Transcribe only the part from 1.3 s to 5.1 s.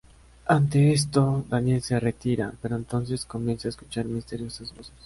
Daniel se retira, pero entonces comienza a escuchar misteriosas voces.